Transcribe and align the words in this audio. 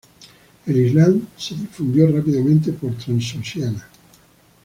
El 0.65 0.77
Islam 0.77 1.27
se 1.37 1.53
difundió 1.53 2.11
rápidamente 2.11 2.73
por 2.73 2.91
Transoxiana. 2.95 3.87